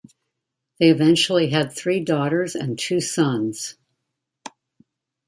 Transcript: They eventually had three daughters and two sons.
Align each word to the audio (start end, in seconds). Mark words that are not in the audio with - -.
They 0.79 0.89
eventually 0.89 1.51
had 1.51 1.71
three 1.71 1.99
daughters 1.99 2.55
and 2.55 2.75
two 2.79 3.01
sons. 3.01 3.77